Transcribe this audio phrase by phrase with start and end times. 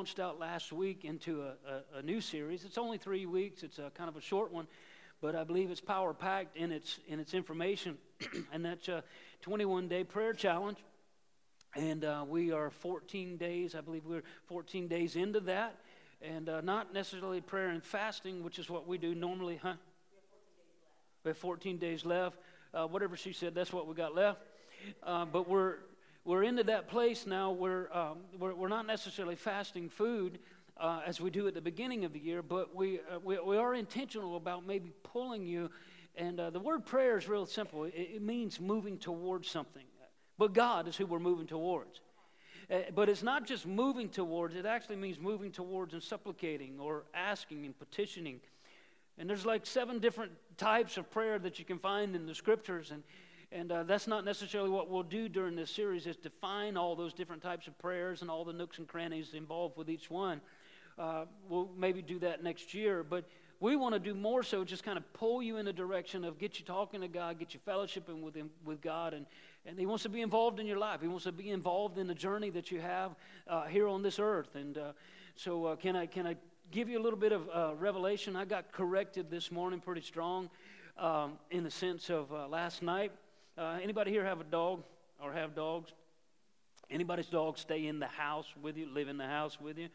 [0.00, 2.64] launched out last week into a, a, a new series.
[2.64, 4.66] It's only three weeks, it's a kind of a short one,
[5.20, 7.98] but I believe it's power packed in its, in its information.
[8.54, 9.04] and that's a
[9.42, 10.78] 21 day prayer challenge.
[11.76, 15.76] And uh, we are 14 days, I believe we're 14 days into that.
[16.22, 19.74] And uh, not necessarily prayer and fasting, which is what we do normally, huh?
[21.24, 22.38] We have 14 days left.
[22.72, 24.40] Uh, whatever she said, that's what we got left.
[25.02, 25.74] Uh, but we're,
[26.24, 30.38] we're into that place now where um, we're, we're not necessarily fasting food
[30.76, 33.56] uh, as we do at the beginning of the year, but we, uh, we, we,
[33.56, 35.70] are intentional about maybe pulling you.
[36.16, 39.84] And uh, the word prayer is real simple it, it means moving towards something.
[40.38, 42.00] But God is who we're moving towards.
[42.70, 47.04] Uh, but it's not just moving towards, it actually means moving towards and supplicating or
[47.14, 48.40] asking and petitioning.
[49.18, 52.90] And there's like seven different types of prayer that you can find in the scriptures.
[52.90, 53.02] And,
[53.52, 57.12] and uh, that's not necessarily what we'll do during this series is define all those
[57.12, 60.40] different types of prayers and all the nooks and crannies involved with each one.
[60.98, 63.02] Uh, we'll maybe do that next year.
[63.02, 63.24] But
[63.58, 66.38] we want to do more so just kind of pull you in the direction of
[66.38, 69.26] get you talking to God, get you fellowshipping with him, with God, and
[69.66, 71.00] and He wants to be involved in your life.
[71.02, 73.14] He wants to be involved in the journey that you have
[73.46, 74.54] uh, here on this earth.
[74.54, 74.92] And uh,
[75.36, 76.36] so, uh, can I can I
[76.70, 78.36] give you a little bit of uh, revelation?
[78.36, 80.48] I got corrected this morning pretty strong,
[80.96, 83.12] um, in the sense of last night.
[83.58, 84.82] Uh, anybody here have a dog
[85.22, 85.92] or have dogs?
[86.90, 89.88] Anybody's dog stay in the house with you, live in the house with you,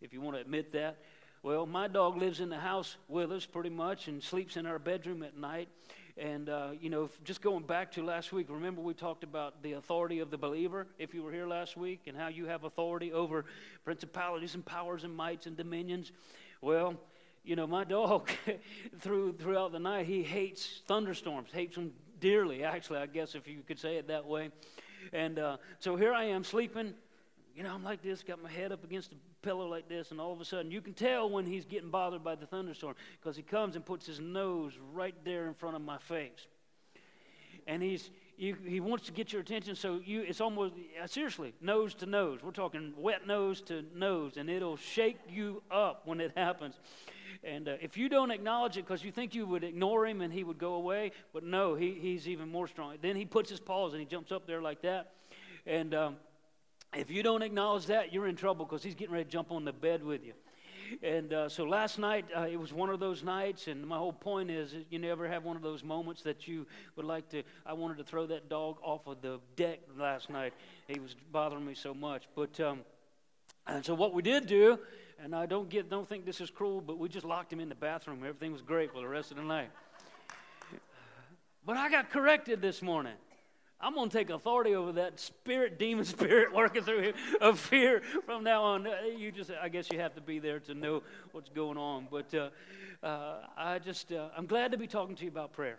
[0.00, 0.98] if you want to admit that.
[1.42, 4.78] Well, my dog lives in the house with us pretty much and sleeps in our
[4.78, 5.68] bedroom at night.
[6.16, 9.74] And, uh, you know, just going back to last week, remember we talked about the
[9.74, 13.12] authority of the believer, if you were here last week, and how you have authority
[13.12, 13.44] over
[13.84, 16.10] principalities and powers and mights and dominions.
[16.60, 16.96] Well,
[17.44, 18.30] you know, my dog,
[19.00, 23.62] through, throughout the night, he hates thunderstorms, hates them dearly, actually, I guess, if you
[23.66, 24.50] could say it that way.
[25.12, 26.94] And uh, so here I am sleeping.
[27.54, 30.20] You know, I'm like this, got my head up against the pillow like this, and
[30.20, 33.36] all of a sudden you can tell when he's getting bothered by the thunderstorm because
[33.36, 36.46] he comes and puts his nose right there in front of my face.
[37.66, 40.74] And he's you, he wants to get your attention, so you it's almost
[41.06, 42.38] seriously nose to nose.
[42.42, 46.78] We're talking wet nose to nose, and it'll shake you up when it happens.
[47.44, 50.32] And uh, if you don't acknowledge it because you think you would ignore him and
[50.32, 52.96] he would go away, but no, he, he's even more strong.
[53.00, 55.12] Then he puts his paws and he jumps up there like that.
[55.66, 56.16] And um,
[56.96, 59.64] if you don't acknowledge that, you're in trouble because he's getting ready to jump on
[59.64, 60.32] the bed with you.
[61.02, 64.12] And uh, so last night, uh, it was one of those nights, and my whole
[64.12, 66.66] point is you never have one of those moments that you
[66.96, 67.42] would like to.
[67.66, 70.54] I wanted to throw that dog off of the deck last night.
[70.86, 72.24] He was bothering me so much.
[72.34, 72.80] But, um,
[73.66, 74.78] and so what we did do,
[75.22, 77.68] and I don't, get, don't think this is cruel, but we just locked him in
[77.68, 78.20] the bathroom.
[78.20, 79.70] Everything was great for the rest of the night.
[81.66, 83.14] But I got corrected this morning.
[83.80, 88.02] I'm going to take authority over that spirit, demon spirit working through him of fear
[88.26, 88.86] from now on.
[88.86, 91.02] Uh, you just, I guess you have to be there to know
[91.32, 92.08] what's going on.
[92.10, 92.50] But uh,
[93.06, 95.78] uh, I just, uh, I'm glad to be talking to you about prayer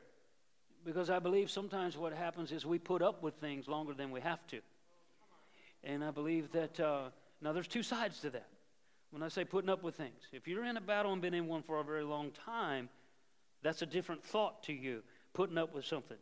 [0.86, 4.22] because I believe sometimes what happens is we put up with things longer than we
[4.22, 4.60] have to.
[5.84, 7.10] And I believe that, uh,
[7.42, 8.48] now there's two sides to that.
[9.12, 11.48] When I say putting up with things, if you're in a battle and been in
[11.48, 12.90] one for a very long time,
[13.64, 15.04] that's a different thought to you,
[15.34, 16.18] putting up with something.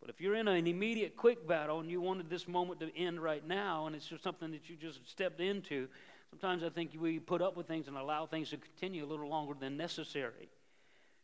[0.00, 3.22] But if you're in an immediate quick battle and you wanted this moment to end
[3.22, 5.88] right now and it's just something that you just stepped into,
[6.28, 9.28] sometimes I think we put up with things and allow things to continue a little
[9.28, 10.50] longer than necessary.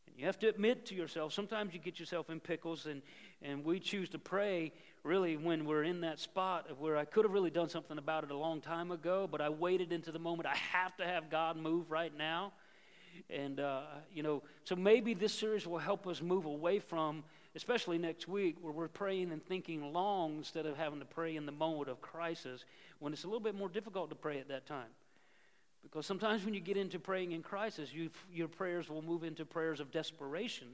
[0.07, 3.03] And you have to admit to yourself, sometimes you get yourself in pickles and,
[3.43, 4.73] and we choose to pray
[5.03, 8.25] really when we're in that spot of where I could have really done something about
[8.25, 10.47] it a long time ago, but I waited into the moment.
[10.47, 12.53] I have to have God move right now.
[13.29, 17.25] And, uh, you know, so maybe this series will help us move away from
[17.57, 21.47] especially next week, where we're praying and thinking long instead of having to pray in
[21.47, 22.65] the moment of crisis
[23.01, 24.89] when it's a little bit more difficult to pray at that time.
[25.83, 29.45] Because sometimes when you get into praying in crisis, you, your prayers will move into
[29.45, 30.69] prayers of desperation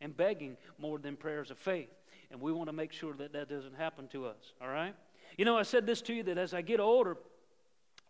[0.00, 1.90] and begging more than prayers of faith.
[2.30, 4.94] And we want to make sure that that doesn't happen to us, all right?
[5.36, 7.16] You know, I said this to you that as I get older,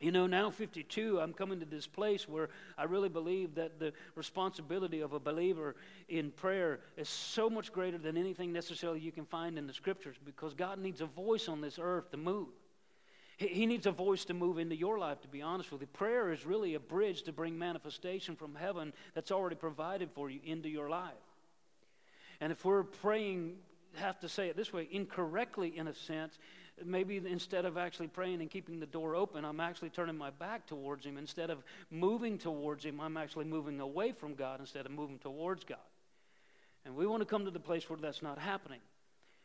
[0.01, 3.93] you know, now 52, I'm coming to this place where I really believe that the
[4.15, 5.75] responsibility of a believer
[6.09, 10.17] in prayer is so much greater than anything necessarily you can find in the scriptures
[10.25, 12.49] because God needs a voice on this earth to move.
[13.39, 15.87] He needs a voice to move into your life, to be honest with you.
[15.89, 20.41] Prayer is really a bridge to bring manifestation from heaven that's already provided for you
[20.45, 21.13] into your life.
[22.41, 23.57] And if we're praying,
[23.95, 26.39] have to say it this way, incorrectly in a sense,
[26.85, 30.67] maybe instead of actually praying and keeping the door open, I'm actually turning my back
[30.67, 31.17] towards Him.
[31.17, 35.65] Instead of moving towards Him, I'm actually moving away from God instead of moving towards
[35.65, 35.79] God.
[36.85, 38.81] And we want to come to the place where that's not happening.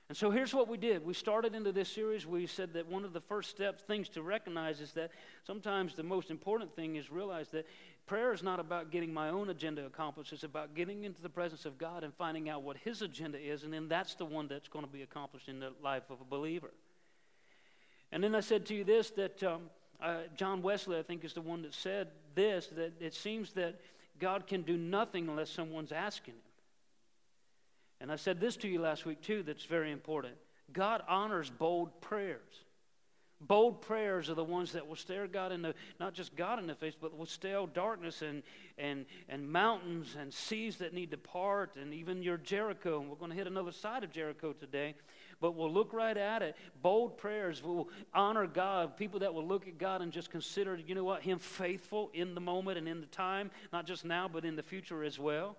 [0.09, 1.05] And so here's what we did.
[1.05, 2.27] We started into this series.
[2.27, 5.11] We said that one of the first steps, things to recognize, is that
[5.47, 7.65] sometimes the most important thing is realize that
[8.05, 10.33] prayer is not about getting my own agenda accomplished.
[10.33, 13.63] It's about getting into the presence of God and finding out what His agenda is,
[13.63, 16.25] and then that's the one that's going to be accomplished in the life of a
[16.25, 16.71] believer.
[18.11, 19.69] And then I said to you this that um,
[20.01, 23.79] uh, John Wesley, I think, is the one that said this that it seems that
[24.19, 26.41] God can do nothing unless someone's asking Him.
[28.01, 30.35] And I said this to you last week, too, that's very important.
[30.73, 32.63] God honors bold prayers.
[33.47, 36.67] Bold prayers are the ones that will stare God in the, not just God in
[36.67, 38.43] the face, but will stare darkness and,
[38.77, 43.01] and, and mountains and seas that need to part, and even your Jericho.
[43.01, 44.95] And we're going to hit another side of Jericho today,
[45.41, 46.55] but we'll look right at it.
[46.81, 48.97] Bold prayers will honor God.
[48.97, 52.35] People that will look at God and just consider, you know what, Him faithful in
[52.35, 55.57] the moment and in the time, not just now, but in the future as well.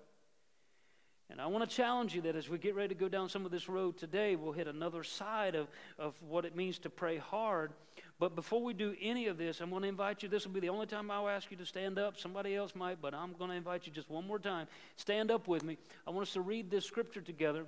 [1.29, 3.45] And I want to challenge you that as we get ready to go down some
[3.45, 5.67] of this road today, we'll hit another side of,
[5.97, 7.71] of what it means to pray hard.
[8.19, 10.29] But before we do any of this, I'm going to invite you.
[10.29, 12.17] This will be the only time I'll ask you to stand up.
[12.17, 14.67] Somebody else might, but I'm going to invite you just one more time.
[14.97, 15.77] Stand up with me.
[16.07, 17.65] I want us to read this scripture together.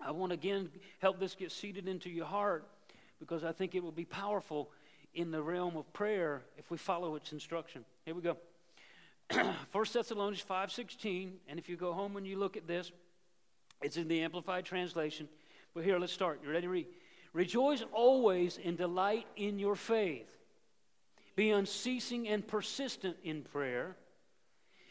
[0.00, 2.66] I want to again help this get seated into your heart
[3.18, 4.70] because I think it will be powerful
[5.14, 7.84] in the realm of prayer if we follow its instruction.
[8.04, 8.36] Here we go.
[9.72, 12.92] 1 Thessalonians 5.16, and if you go home and you look at this,
[13.82, 15.28] it's in the Amplified Translation.
[15.74, 16.40] But here, let's start.
[16.42, 16.86] You ready to read?
[17.32, 20.28] Rejoice always and delight in your faith.
[21.34, 23.96] Be unceasing and persistent in prayer.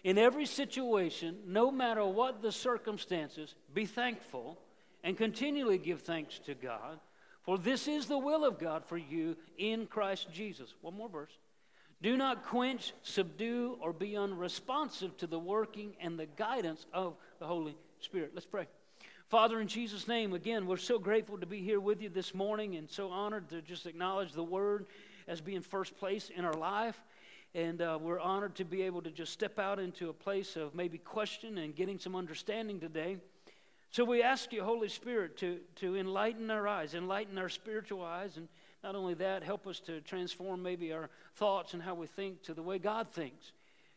[0.03, 4.59] In every situation, no matter what the circumstances, be thankful
[5.03, 6.99] and continually give thanks to God,
[7.41, 10.75] for this is the will of God for you in Christ Jesus.
[10.81, 11.31] One more verse.
[12.05, 17.47] Do not quench, subdue, or be unresponsive to the working and the guidance of the
[17.47, 18.29] Holy Spirit.
[18.35, 18.67] Let's pray.
[19.29, 22.75] Father, in Jesus' name, again, we're so grateful to be here with you this morning
[22.75, 24.85] and so honored to just acknowledge the Word
[25.27, 26.95] as being first place in our life.
[27.55, 30.75] And uh, we're honored to be able to just step out into a place of
[30.75, 33.17] maybe question and getting some understanding today.
[33.89, 38.37] So we ask you, Holy Spirit, to, to enlighten our eyes, enlighten our spiritual eyes,
[38.37, 38.47] and
[38.85, 42.53] not only that, help us to transform maybe our thoughts and how we think to
[42.53, 43.51] the way God thinks.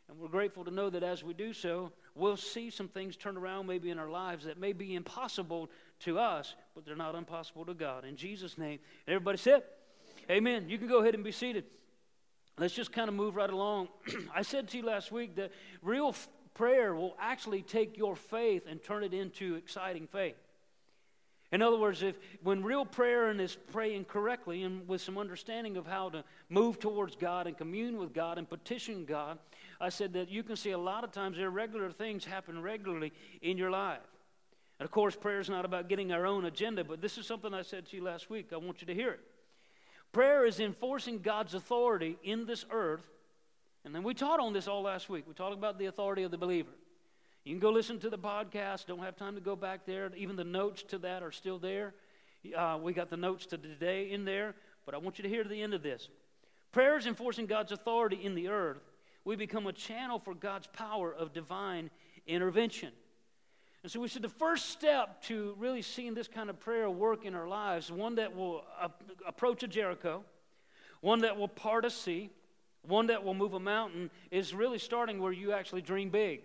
[0.09, 3.37] And we're grateful to know that as we do so, we'll see some things turn
[3.37, 5.69] around maybe in our lives that may be impossible
[6.01, 8.07] to us, but they're not impossible to God.
[8.07, 9.63] In Jesus' name, everybody sit.
[10.31, 10.71] Amen.
[10.71, 11.65] You can go ahead and be seated.
[12.57, 13.89] Let's just kind of move right along.
[14.35, 15.53] I said to you last week that
[15.83, 20.37] real f- prayer will actually take your faith and turn it into exciting faith.
[21.51, 25.79] In other words, if when real prayer and is praying correctly and with some understanding
[25.79, 29.39] of how to move towards God and commune with God and petition God,
[29.81, 33.57] I said that you can see a lot of times irregular things happen regularly in
[33.57, 34.01] your life.
[34.79, 37.55] And of course, prayer is not about getting our own agenda, but this is something
[37.55, 38.49] I said to you last week.
[38.53, 39.21] I want you to hear it.
[40.13, 43.09] Prayer is enforcing God's authority in this earth.
[43.85, 45.25] And then we taught on this all last week.
[45.27, 46.71] We talked about the authority of the believer.
[47.49, 48.85] You can go listen to the podcast.
[48.85, 50.13] Don't have time to go back there.
[50.15, 51.95] Even the notes to that are still there.
[52.55, 54.55] Uh, we got the notes to today in there,
[54.85, 56.11] but I want you to hear the end of this.
[56.73, 58.83] Prayer is enforcing God's authority in the earth.
[59.25, 61.89] We become a channel for God's power of divine
[62.27, 62.91] intervention.
[63.83, 67.25] And so we said the first step to really seeing this kind of prayer work
[67.25, 68.63] in our lives, one that will
[69.27, 70.23] approach a Jericho,
[71.01, 72.29] one that will part a sea,
[72.83, 76.43] one that will move a mountain, is really starting where you actually dream big.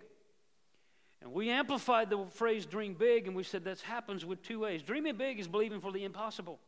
[1.24, 4.82] And we amplified the phrase dream big, and we said that happens with two ways.
[4.82, 6.60] Dreaming big is believing for the impossible.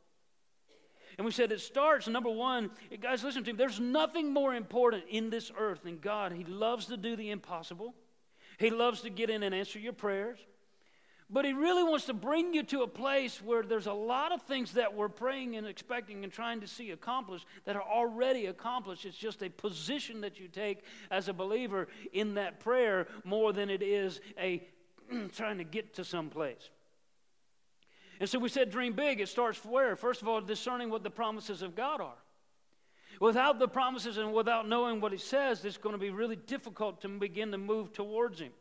[1.19, 2.71] And we said it starts, number one,
[3.01, 3.57] guys, listen to me.
[3.59, 6.33] There's nothing more important in this earth than God.
[6.33, 7.95] He loves to do the impossible,
[8.59, 10.39] He loves to get in and answer your prayers.
[11.29, 14.43] But he really wants to bring you to a place where there's a lot of
[14.43, 19.05] things that we're praying and expecting and trying to see accomplished that are already accomplished.
[19.05, 23.71] It's just a position that you take as a believer in that prayer more than
[23.71, 24.63] it is a
[25.37, 26.71] trying to get to some place.
[28.21, 29.21] And so we said dream big.
[29.21, 29.97] It starts where?
[29.97, 32.17] First of all, discerning what the promises of God are.
[33.21, 37.01] Without the promises and without knowing what he says, it's going to be really difficult
[37.01, 38.53] to begin to move towards him.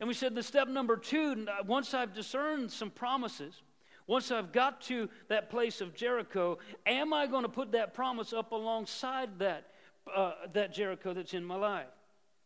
[0.00, 3.62] And we said the step number two, once I've discerned some promises,
[4.06, 8.32] once I've got to that place of Jericho, am I going to put that promise
[8.32, 9.72] up alongside that,
[10.14, 11.86] uh, that Jericho that's in my life?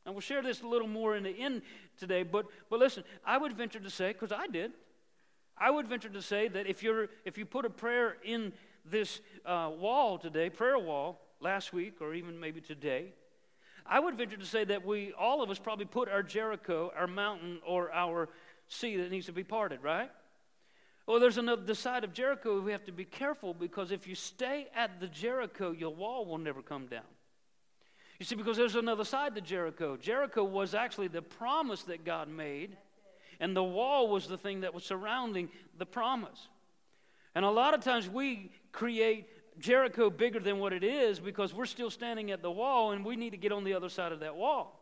[0.04, 1.62] And we'll share this a little more in the end
[1.99, 4.73] today, but, but listen, I would venture to say, because I did,
[5.56, 8.52] I would venture to say that if, you're, if you put a prayer in
[8.85, 13.12] this uh, wall today, prayer wall, last week or even maybe today,
[13.87, 17.07] I would venture to say that we, all of us, probably put our Jericho, our
[17.07, 18.29] mountain, or our
[18.69, 20.11] sea that needs to be parted, right?
[21.07, 24.15] Well, there's another the side of Jericho we have to be careful because if you
[24.15, 27.03] stay at the Jericho, your wall will never come down.
[28.19, 29.97] You see, because there's another side to Jericho.
[29.97, 32.77] Jericho was actually the promise that God made,
[33.41, 36.49] and the wall was the thing that was surrounding the promise.
[37.35, 39.27] And a lot of times we create
[39.59, 43.16] Jericho bigger than what it is because we're still standing at the wall and we
[43.16, 44.78] need to get on the other side of that wall.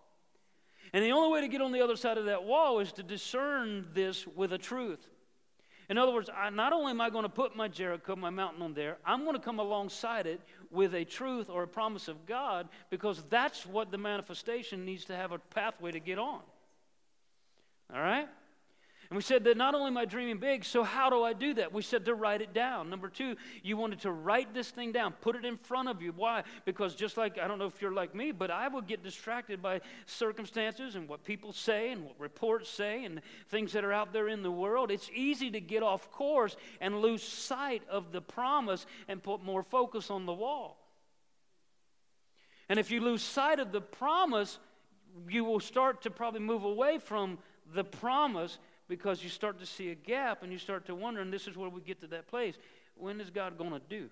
[0.92, 3.02] And the only way to get on the other side of that wall is to
[3.02, 5.08] discern this with a truth.
[5.88, 8.62] In other words, I, not only am I going to put my Jericho, my mountain
[8.62, 12.26] on there, I'm going to come alongside it with a truth or a promise of
[12.26, 16.40] God because that's what the manifestation needs to have a pathway to get on.
[17.92, 18.28] All right?
[19.11, 21.52] And we said that not only am I dreaming big, so how do I do
[21.55, 21.73] that?
[21.73, 22.88] We said to write it down.
[22.88, 26.12] Number two, you wanted to write this thing down, put it in front of you.
[26.14, 26.45] Why?
[26.64, 29.61] Because just like, I don't know if you're like me, but I would get distracted
[29.61, 34.12] by circumstances and what people say and what reports say and things that are out
[34.12, 34.93] there in the world.
[34.93, 39.64] It's easy to get off course and lose sight of the promise and put more
[39.64, 40.79] focus on the wall.
[42.69, 44.61] And if you lose sight of the promise,
[45.29, 47.38] you will start to probably move away from
[47.75, 48.59] the promise
[48.90, 51.56] because you start to see a gap and you start to wonder, and this is
[51.56, 52.56] where we get to that place.
[52.97, 54.11] When is God going to do?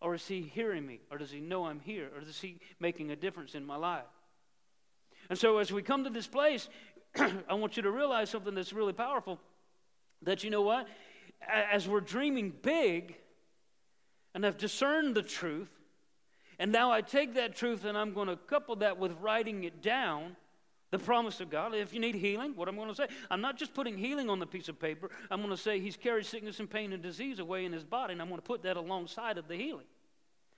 [0.00, 1.00] Or is He hearing me?
[1.10, 2.08] Or does He know I'm here?
[2.14, 4.04] Or is He making a difference in my life?
[5.28, 6.68] And so, as we come to this place,
[7.16, 9.40] I want you to realize something that's really powerful
[10.22, 10.86] that you know what?
[11.72, 13.16] As we're dreaming big
[14.34, 15.70] and I've discerned the truth,
[16.60, 19.82] and now I take that truth and I'm going to couple that with writing it
[19.82, 20.36] down
[20.92, 21.74] the promise of God.
[21.74, 24.38] If you need healing, what I'm going to say, I'm not just putting healing on
[24.38, 25.10] the piece of paper.
[25.30, 28.12] I'm going to say He's carried sickness and pain and disease away in His body,
[28.12, 29.86] and I'm going to put that alongside of the healing.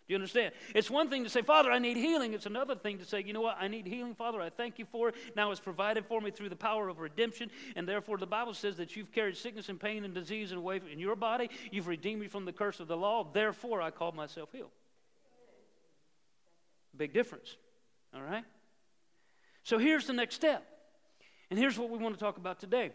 [0.07, 0.53] Do you understand?
[0.75, 2.35] It's one thing to say, Father, I need healing.
[2.35, 3.57] It's another thing to say, you know what?
[3.59, 4.38] I need healing, Father.
[4.43, 5.14] I thank you for it.
[5.35, 7.50] Now it's provided for me through the power of redemption.
[7.75, 10.99] And therefore, the Bible says that you've carried sickness and pain and disease away in
[10.99, 11.49] your body.
[11.71, 13.26] You've redeemed me from the curse of the law.
[13.33, 14.73] Therefore, I call myself healed.
[16.95, 17.57] Big difference.
[18.14, 18.45] All right?
[19.64, 20.64] So here's the next step.
[21.50, 22.92] And here's what we want to talk about today.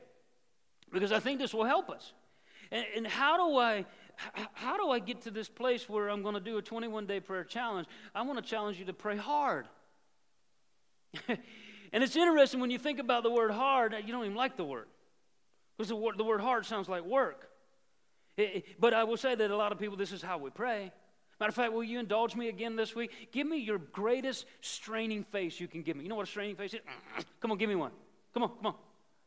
[0.92, 2.14] Because I think this will help us.
[2.72, 3.86] And, and how do I
[4.54, 7.20] how do I get to this place where I'm going to do a 21 day
[7.20, 7.88] prayer challenge?
[8.14, 9.68] I want to challenge you to pray hard.
[11.28, 14.66] and it's interesting when you think about the word hard, you don't even like the
[14.66, 14.88] word.
[15.78, 17.50] Because the word, the word hard sounds like work.
[18.36, 20.92] It, but I will say that a lot of people, this is how we pray.
[21.40, 23.30] Matter of fact, will you indulge me again this week?
[23.32, 26.04] Give me your greatest straining face you can give me.
[26.04, 26.82] You know what a straining face is?
[27.40, 27.92] Come on, give me one.
[28.34, 28.76] Come on, come on.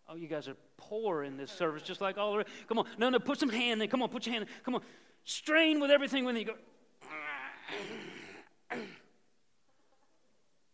[0.09, 2.51] Oh, you guys are poor in this service, just like all the rest.
[2.69, 2.87] Come on.
[2.99, 3.89] No, no, put some hand in.
[3.89, 4.51] Come on, put your hand in.
[4.63, 4.83] Come on.
[5.25, 6.55] Strain with everything when you go.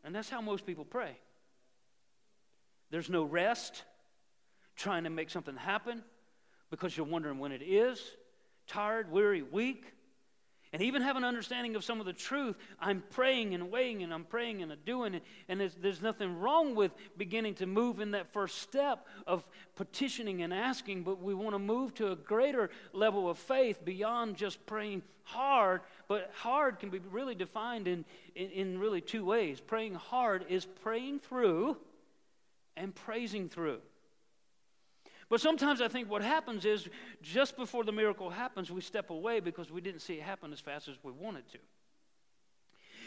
[0.04, 1.16] And that's how most people pray.
[2.90, 3.84] There's no rest,
[4.76, 6.02] trying to make something happen
[6.70, 8.02] because you're wondering when it is,
[8.66, 9.84] tired, weary, weak
[10.72, 14.12] and even have an understanding of some of the truth, I'm praying and waiting and
[14.12, 15.22] I'm praying and I'm doing it.
[15.48, 19.46] And there's, there's nothing wrong with beginning to move in that first step of
[19.76, 24.36] petitioning and asking, but we want to move to a greater level of faith beyond
[24.36, 25.80] just praying hard.
[26.06, 29.60] But hard can be really defined in, in, in really two ways.
[29.60, 31.78] Praying hard is praying through
[32.76, 33.80] and praising through.
[35.28, 36.88] But sometimes I think what happens is
[37.22, 40.60] just before the miracle happens, we step away because we didn't see it happen as
[40.60, 41.58] fast as we wanted to.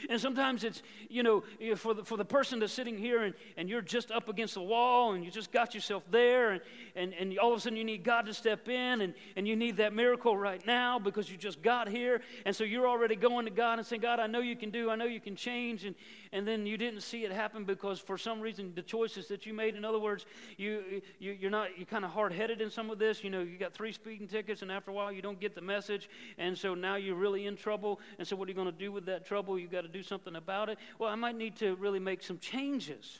[0.10, 1.44] And sometimes it's, you know,
[1.76, 4.62] for the, for the person that's sitting here and, and you're just up against the
[4.62, 6.62] wall and you just got yourself there and,
[6.96, 9.56] and, and all of a sudden you need God to step in and, and you
[9.56, 12.22] need that miracle right now because you just got here.
[12.46, 14.90] And so you're already going to God and saying, God, I know you can do,
[14.90, 15.86] I know you can change.
[15.86, 15.96] And,
[16.34, 19.54] and then you didn't see it happen because for some reason the choices that you
[19.54, 20.26] made, in other words,
[20.58, 23.22] you, you, you're not, you're kind of hard headed in some of this.
[23.24, 25.62] You know, you got three speeding tickets and after a while you don't get the
[25.62, 26.10] message.
[26.38, 28.00] And so now you're really in trouble.
[28.18, 29.60] And so what are you going to do with that trouble?
[29.60, 30.78] you got to do something about it.
[31.00, 33.20] Well, I might need to really make some changes.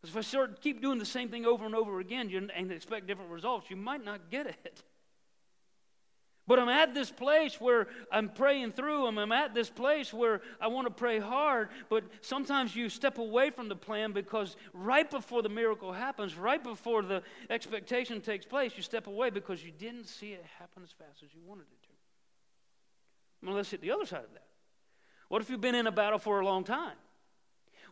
[0.00, 3.08] Because if I start keep doing the same thing over and over again and expect
[3.08, 4.82] different results, you might not get it.
[6.50, 9.18] But I'm at this place where I'm praying through them.
[9.18, 11.68] I'm at this place where I want to pray hard.
[11.88, 16.60] But sometimes you step away from the plan because right before the miracle happens, right
[16.60, 20.90] before the expectation takes place, you step away because you didn't see it happen as
[20.90, 23.46] fast as you wanted it to.
[23.46, 24.46] Well, let's hit the other side of that.
[25.28, 26.96] What if you've been in a battle for a long time?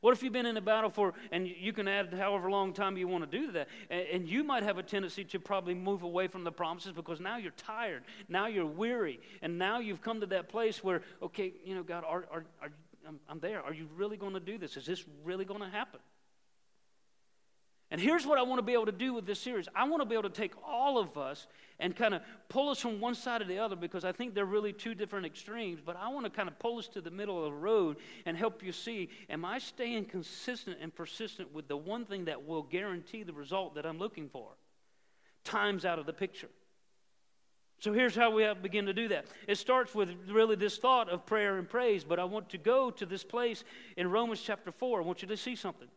[0.01, 2.97] What if you've been in a battle for, and you can add however long time
[2.97, 6.29] you want to do that, and, you might have a tendency to probably move away
[6.29, 10.27] from the promises because now you're tired, now you're weary, and now you've come to
[10.27, 12.71] that place where, okay, you know, God, are, are, are,
[13.07, 13.63] I'm, I'm there.
[13.63, 14.77] Are you really going to do this?
[14.77, 16.01] Is this really going to happen?
[17.91, 20.03] And here's what I want to be able to do with this series I want
[20.03, 21.47] to be able to take all of us
[21.79, 24.45] and kind of pull us from one side to the other because I think they're
[24.45, 25.81] really two different extremes.
[25.85, 28.37] But I want to kind of pull us to the middle of the road and
[28.37, 32.63] help you see am I staying consistent and persistent with the one thing that will
[32.63, 34.49] guarantee the result that I'm looking for?
[35.45, 36.51] Time's out of the picture.
[37.81, 39.27] So here's how we begin to do that.
[39.47, 42.91] It starts with really this thought of prayer and praise, but I want to go
[42.91, 43.63] to this place
[43.97, 45.01] in Romans chapter 4.
[45.01, 45.89] I want you to see something.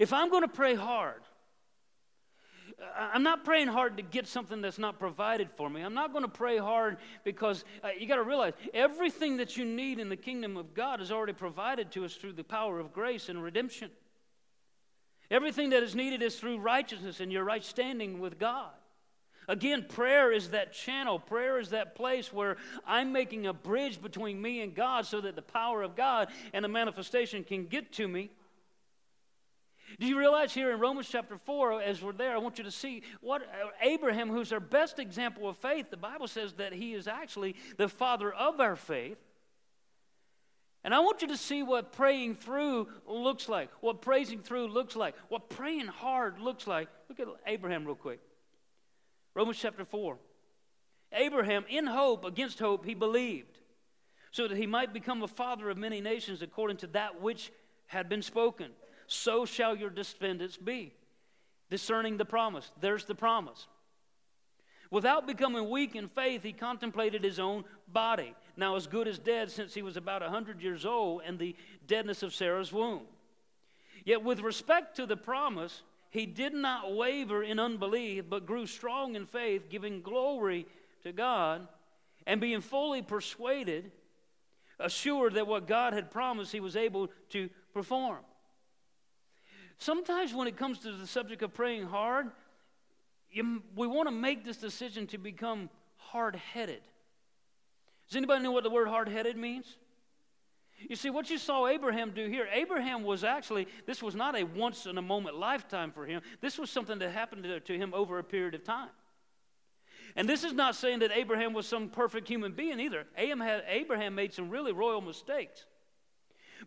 [0.00, 1.20] If I'm going to pray hard,
[2.96, 5.82] I'm not praying hard to get something that's not provided for me.
[5.82, 9.66] I'm not going to pray hard because uh, you got to realize everything that you
[9.66, 12.94] need in the kingdom of God is already provided to us through the power of
[12.94, 13.90] grace and redemption.
[15.30, 18.72] Everything that is needed is through righteousness and your right standing with God.
[19.48, 21.18] Again, prayer is that channel.
[21.18, 25.36] Prayer is that place where I'm making a bridge between me and God so that
[25.36, 28.30] the power of God and the manifestation can get to me.
[29.98, 32.70] Do you realize here in Romans chapter 4, as we're there, I want you to
[32.70, 36.94] see what uh, Abraham, who's our best example of faith, the Bible says that he
[36.94, 39.18] is actually the father of our faith.
[40.84, 44.96] And I want you to see what praying through looks like, what praising through looks
[44.96, 46.88] like, what praying hard looks like.
[47.08, 48.20] Look at Abraham real quick.
[49.34, 50.16] Romans chapter 4.
[51.12, 53.58] Abraham, in hope, against hope, he believed,
[54.30, 57.52] so that he might become a father of many nations according to that which
[57.88, 58.70] had been spoken
[59.12, 60.92] so shall your descendants be.
[61.68, 62.70] Discerning the promise.
[62.80, 63.66] There's the promise.
[64.90, 69.50] Without becoming weak in faith, he contemplated his own body, now as good as dead
[69.50, 71.54] since he was about a 100 years old, and the
[71.86, 73.02] deadness of Sarah's womb.
[74.04, 79.14] Yet, with respect to the promise, he did not waver in unbelief, but grew strong
[79.14, 80.66] in faith, giving glory
[81.02, 81.68] to God,
[82.26, 83.92] and being fully persuaded,
[84.78, 88.18] assured that what God had promised he was able to perform.
[89.80, 92.30] Sometimes, when it comes to the subject of praying hard,
[93.32, 96.82] you, we want to make this decision to become hard headed.
[98.06, 99.78] Does anybody know what the word hard headed means?
[100.86, 104.44] You see, what you saw Abraham do here, Abraham was actually, this was not a
[104.44, 106.20] once in a moment lifetime for him.
[106.42, 108.90] This was something that happened to, to him over a period of time.
[110.14, 113.06] And this is not saying that Abraham was some perfect human being either.
[113.16, 115.64] Abraham made some really royal mistakes.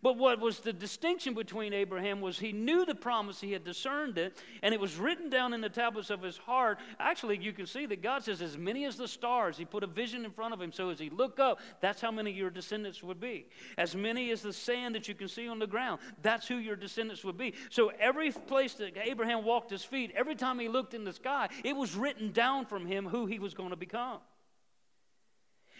[0.02, 4.18] But what was the distinction between Abraham was he knew the promise, he had discerned
[4.18, 6.78] it, and it was written down in the tablets of his heart.
[6.98, 9.86] Actually, you can see that God says, as many as the stars, he put a
[9.86, 10.72] vision in front of him.
[10.72, 13.46] So as he looked up, that's how many your descendants would be.
[13.78, 16.76] As many as the sand that you can see on the ground, that's who your
[16.76, 17.54] descendants would be.
[17.70, 21.48] So every place that Abraham walked his feet, every time he looked in the sky,
[21.64, 24.18] it was written down from him who he was going to become.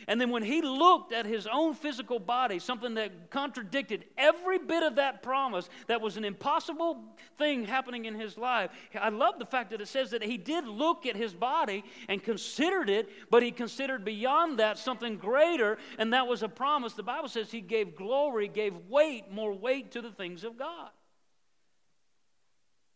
[0.07, 4.83] And then when he looked at his own physical body, something that contradicted every bit
[4.83, 7.03] of that promise, that was an impossible
[7.39, 8.71] thing happening in his life.
[9.01, 12.23] I love the fact that it says that he did look at his body and
[12.23, 16.93] considered it, but he considered beyond that something greater, and that was a promise.
[16.93, 20.91] The Bible says he gave glory, gave weight, more weight to the things of God.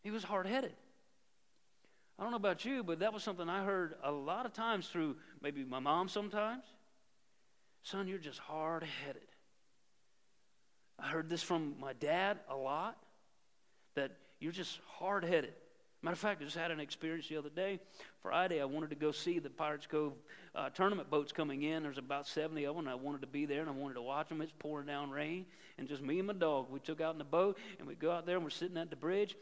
[0.03, 0.73] He was hard headed.
[2.17, 4.87] I don't know about you, but that was something I heard a lot of times
[4.89, 6.63] through maybe my mom sometimes
[7.83, 9.21] Son, you're just hard headed.
[10.97, 12.97] I heard this from my dad a lot
[13.95, 15.53] that you're just hard headed.
[16.01, 17.79] Matter of fact, I just had an experience the other day.
[18.21, 20.13] Friday, I wanted to go see the Pirates Cove
[20.55, 21.83] uh, tournament boats coming in.
[21.83, 24.01] There's about 70 of them, and I wanted to be there and I wanted to
[24.01, 24.41] watch them.
[24.41, 25.45] It's pouring down rain,
[25.77, 26.67] and just me and my dog.
[26.69, 28.89] We took out in the boat, and we go out there, and we're sitting at
[28.89, 29.35] the bridge,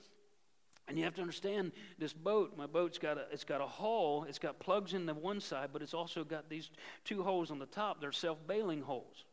[0.87, 2.53] and you have to understand this boat.
[2.57, 4.25] My boat's got a it's got a hull.
[4.27, 6.69] It's got plugs in the one side, but it's also got these
[7.03, 7.99] two holes on the top.
[7.99, 9.25] They're self-bailing holes.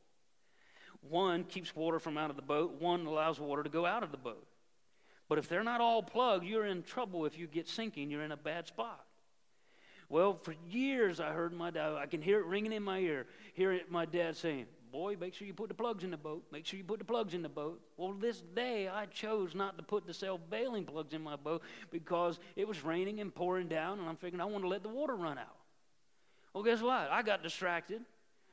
[1.08, 2.80] One keeps water from out of the boat.
[2.80, 4.46] One allows water to go out of the boat.
[5.28, 7.24] But if they're not all plugged, you're in trouble.
[7.24, 9.04] If you get sinking, you're in a bad spot.
[10.08, 11.94] Well, for years I heard my dad.
[11.94, 13.26] I can hear it ringing in my ear.
[13.54, 16.44] Hear it, my dad saying, boy, make sure you put the plugs in the boat.
[16.52, 17.80] Make sure you put the plugs in the boat.
[17.96, 21.62] Well, this day I chose not to put the self bailing plugs in my boat
[21.90, 24.88] because it was raining and pouring down, and I'm figuring I want to let the
[24.88, 25.56] water run out.
[26.54, 27.10] Well, guess what?
[27.10, 28.02] I got distracted.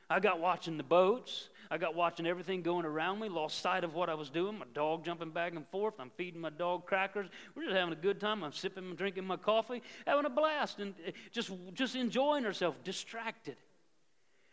[0.09, 1.49] I got watching the boats.
[1.69, 4.57] I got watching everything going around me, lost sight of what I was doing.
[4.57, 5.93] My dog jumping back and forth.
[5.99, 7.29] I'm feeding my dog crackers.
[7.53, 8.43] We're just having a good time.
[8.43, 12.77] I'm sipping and drinking my coffee, having a blast, and eh, just, just enjoying ourselves,
[12.83, 13.57] distracted.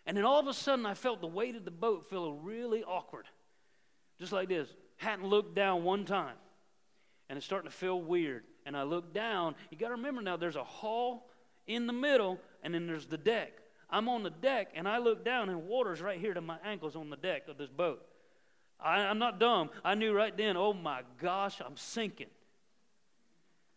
[0.09, 2.83] And then all of a sudden, I felt the weight of the boat feel really
[2.83, 3.27] awkward.
[4.19, 4.75] Just like this.
[4.97, 6.35] Hadn't looked down one time.
[7.29, 8.45] And it's starting to feel weird.
[8.65, 9.55] And I look down.
[9.71, 11.27] You got to remember now, there's a hull
[11.67, 13.53] in the middle, and then there's the deck.
[13.91, 16.97] I'm on the deck, and I look down, and water's right here to my ankles
[16.97, 18.03] on the deck of this boat.
[18.81, 19.69] I, I'm not dumb.
[19.85, 22.31] I knew right then, oh my gosh, I'm sinking.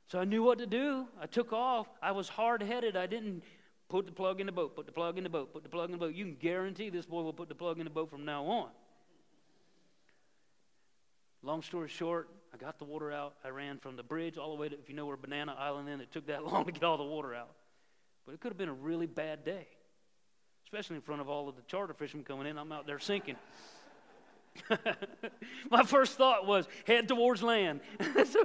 [0.07, 1.07] So I knew what to do.
[1.21, 1.87] I took off.
[2.01, 2.95] I was hard headed.
[2.95, 3.43] I didn't
[3.91, 5.89] put the plug in the boat, put the plug in the boat, put the plug
[5.89, 6.15] in the boat.
[6.15, 8.69] You can guarantee this boy will put the plug in the boat from now on.
[11.43, 13.33] Long story short, I got the water out.
[13.43, 15.89] I ran from the bridge all the way to, if you know where Banana Island
[15.89, 17.51] is, it took that long to get all the water out.
[18.25, 19.67] But it could have been a really bad day,
[20.65, 22.57] especially in front of all of the charter fishermen coming in.
[22.57, 23.35] I'm out there sinking.
[25.69, 27.81] My first thought was head towards land.
[28.25, 28.43] so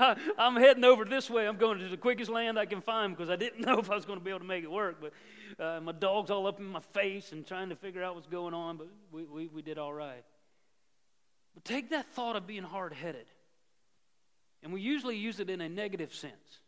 [0.00, 1.46] I, am heading over this way.
[1.46, 3.94] I'm going to the quickest land I can find because I didn't know if I
[3.94, 5.00] was going to be able to make it work.
[5.00, 8.26] But uh, my dog's all up in my face and trying to figure out what's
[8.26, 8.76] going on.
[8.76, 10.24] But we, we, we did all right.
[11.54, 13.26] But take that thought of being hard headed,
[14.62, 16.60] and we usually use it in a negative sense.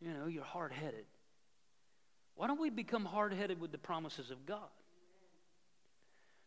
[0.00, 1.04] You know, you're hard headed.
[2.34, 4.68] Why don't we become hard headed with the promises of God?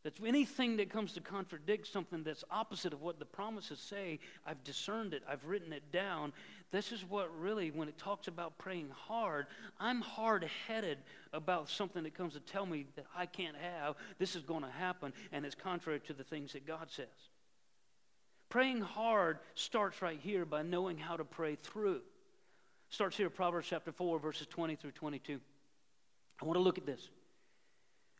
[0.03, 4.63] That anything that comes to contradict something that's opposite of what the promises say, I've
[4.63, 6.33] discerned it, I've written it down.
[6.71, 9.45] This is what really, when it talks about praying hard,
[9.79, 10.97] I'm hard headed
[11.33, 14.71] about something that comes to tell me that I can't have, this is going to
[14.71, 17.05] happen, and it's contrary to the things that God says.
[18.49, 22.01] Praying hard starts right here by knowing how to pray through.
[22.89, 25.39] Starts here, Proverbs chapter 4, verses 20 through 22.
[26.41, 27.09] I want to look at this.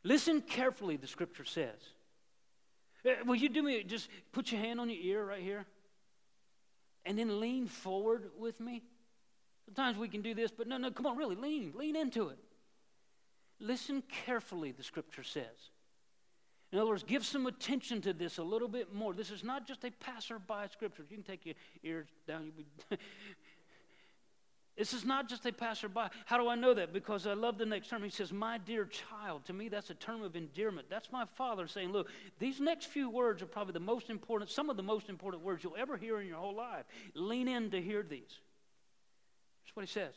[0.03, 1.79] Listen carefully, the scripture says.
[3.05, 5.65] Uh, will you do me, just put your hand on your ear right here?
[7.05, 8.83] And then lean forward with me.
[9.65, 12.37] Sometimes we can do this, but no, no, come on, really, lean, lean into it.
[13.59, 15.71] Listen carefully, the scripture says.
[16.71, 19.13] In other words, give some attention to this a little bit more.
[19.13, 21.03] This is not just a passerby scripture.
[21.09, 22.51] You can take your ears down.
[22.57, 22.63] You
[24.81, 26.07] This is not just a passerby.
[26.25, 26.91] How do I know that?
[26.91, 28.01] Because I love the next term.
[28.01, 29.45] He says, My dear child.
[29.45, 30.87] To me, that's a term of endearment.
[30.89, 34.71] That's my father saying, Look, these next few words are probably the most important, some
[34.71, 36.85] of the most important words you'll ever hear in your whole life.
[37.13, 38.39] Lean in to hear these.
[39.63, 40.15] That's what he says.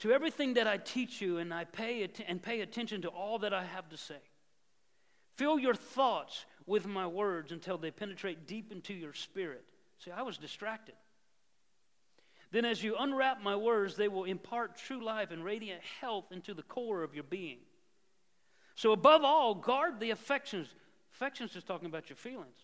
[0.00, 3.38] To everything that I teach you, and I pay att- and pay attention to all
[3.38, 4.18] that I have to say.
[5.36, 9.64] Fill your thoughts with my words until they penetrate deep into your spirit.
[10.00, 10.96] See, I was distracted.
[12.52, 16.52] Then, as you unwrap my words, they will impart true life and radiant health into
[16.52, 17.58] the core of your being.
[18.74, 20.68] So, above all, guard the affections.
[21.14, 22.58] Affections is talking about your feelings.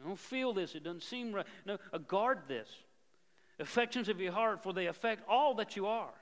[0.00, 1.46] I don't feel this, it doesn't seem right.
[1.66, 2.68] No, uh, guard this.
[3.58, 6.14] Affections of your heart, for they affect all that you are.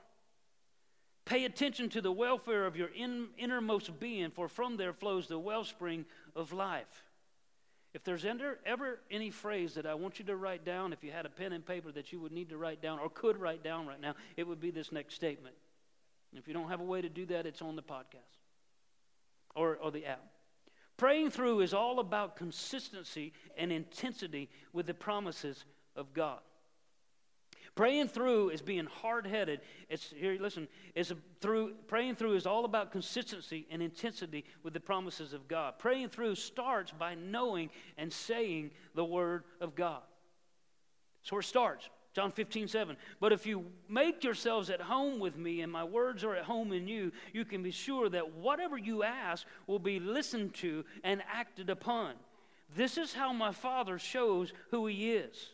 [1.25, 5.37] Pay attention to the welfare of your in, innermost being, for from there flows the
[5.37, 7.08] wellspring of life.
[7.93, 11.25] If there's ever, any phrase that I want you to write down, if you had
[11.25, 13.87] a pen and paper that you would need to write down or could write down
[13.87, 15.55] right now, it would be this next statement.
[16.35, 18.37] If you don't have a way to do that, it's on the podcast
[19.55, 20.23] or, or the app.
[20.97, 26.39] Praying through is all about consistency and intensity with the promises of God.
[27.79, 29.61] Praying through is being hard headed.
[29.87, 34.73] It's here, listen, it's a, through praying through is all about consistency and intensity with
[34.73, 35.75] the promises of God.
[35.79, 40.01] Praying through starts by knowing and saying the word of God.
[41.23, 41.89] So it starts.
[42.13, 42.97] John 15, 7.
[43.21, 46.73] But if you make yourselves at home with me and my words are at home
[46.73, 51.23] in you, you can be sure that whatever you ask will be listened to and
[51.31, 52.15] acted upon.
[52.75, 55.53] This is how my Father shows who He is.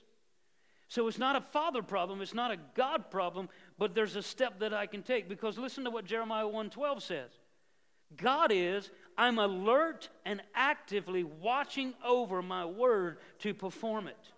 [0.87, 4.59] So it's not a father problem, it's not a God problem, but there's a step
[4.59, 7.31] that I can take because listen to what Jeremiah 1:12 says.
[8.15, 14.31] God is, I'm alert and actively watching over my word to perform it.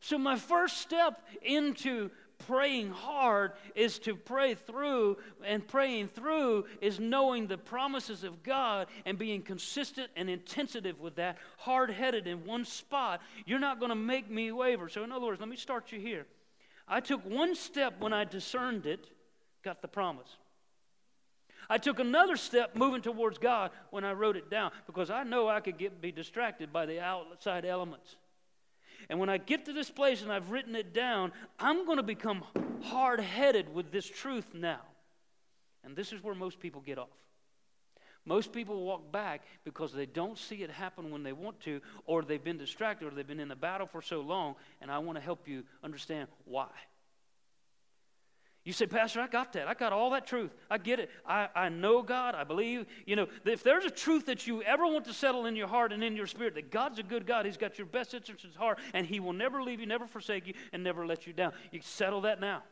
[0.00, 2.10] So my first step into
[2.46, 8.88] praying hard is to pray through, and praying through is knowing the promises of God
[9.04, 13.20] and being consistent and intensive with that, hard headed in one spot.
[13.46, 14.88] You're not going to make me waver.
[14.88, 16.26] So, in other words, let me start you here.
[16.88, 19.06] I took one step when I discerned it,
[19.62, 20.36] got the promise.
[21.68, 25.48] I took another step moving towards God when I wrote it down because I know
[25.48, 28.16] I could get, be distracted by the outside elements.
[29.10, 32.04] And when I get to this place and I've written it down, I'm going to
[32.04, 32.44] become
[32.80, 34.80] hard headed with this truth now.
[35.82, 37.08] And this is where most people get off.
[38.24, 42.22] Most people walk back because they don't see it happen when they want to, or
[42.22, 45.18] they've been distracted, or they've been in the battle for so long, and I want
[45.18, 46.68] to help you understand why.
[48.62, 49.68] You say, Pastor, I got that.
[49.68, 50.54] I got all that truth.
[50.70, 51.10] I get it.
[51.26, 52.34] I, I know God.
[52.34, 52.84] I believe.
[53.06, 55.92] You know, if there's a truth that you ever want to settle in your heart
[55.94, 58.50] and in your spirit, that God's a good God, He's got your best interests in
[58.50, 61.32] His heart, and He will never leave you, never forsake you, and never let you
[61.32, 61.52] down.
[61.72, 62.62] You settle that now.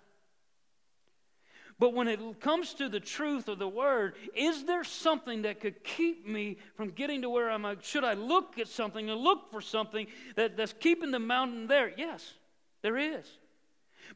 [1.79, 5.85] But when it comes to the truth of the word, is there something that could
[5.85, 7.65] keep me from getting to where I'm?
[7.83, 11.93] Should I look at something and look for something that, that's keeping the mountain there?
[11.97, 12.35] Yes.
[12.83, 13.27] There is.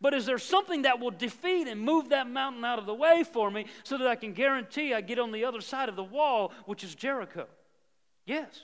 [0.00, 3.24] But is there something that will defeat and move that mountain out of the way
[3.24, 6.04] for me so that I can guarantee I get on the other side of the
[6.04, 7.46] wall, which is Jericho?
[8.26, 8.62] Yes.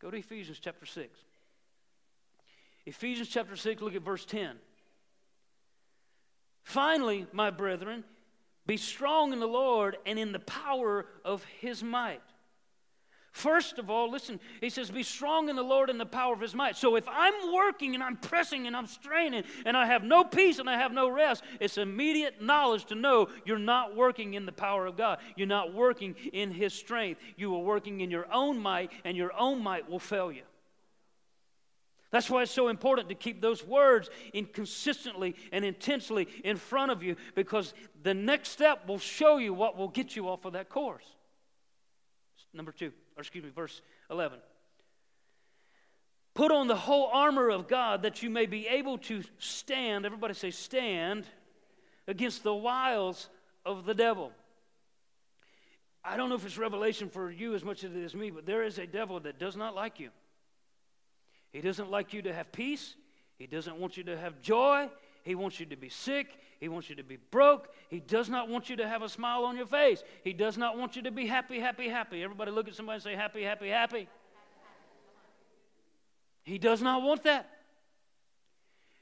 [0.00, 1.18] Go to Ephesians chapter 6.
[2.86, 4.56] Ephesians chapter 6, look at verse 10.
[6.62, 8.04] Finally, my brethren,
[8.66, 12.22] be strong in the Lord and in the power of his might.
[13.34, 16.40] First of all, listen, he says, Be strong in the Lord and the power of
[16.40, 16.76] his might.
[16.76, 20.60] So if I'm working and I'm pressing and I'm straining and I have no peace
[20.60, 24.52] and I have no rest, it's immediate knowledge to know you're not working in the
[24.52, 25.18] power of God.
[25.34, 27.20] You're not working in his strength.
[27.36, 30.42] You are working in your own might, and your own might will fail you.
[32.12, 36.92] That's why it's so important to keep those words in consistently and intensely in front
[36.92, 40.52] of you because the next step will show you what will get you off of
[40.52, 41.16] that course.
[42.52, 44.38] Number two, or excuse me, verse 11.
[46.34, 50.34] Put on the whole armor of God that you may be able to stand, everybody
[50.34, 51.24] say, stand
[52.08, 53.28] against the wiles
[53.64, 54.32] of the devil.
[56.04, 58.44] I don't know if it's revelation for you as much as it is me, but
[58.44, 60.10] there is a devil that does not like you.
[61.52, 62.94] He doesn't like you to have peace.
[63.38, 64.90] He doesn't want you to have joy.
[65.22, 66.36] He wants you to be sick.
[66.60, 67.68] He wants you to be broke.
[67.88, 70.02] He does not want you to have a smile on your face.
[70.22, 72.22] He does not want you to be happy, happy, happy.
[72.22, 74.08] Everybody look at somebody and say, happy, happy, happy.
[76.44, 77.50] He does not want that.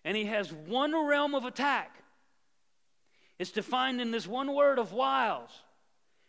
[0.04, 2.02] And he has one realm of attack.
[3.38, 5.50] It's defined in this one word of wiles.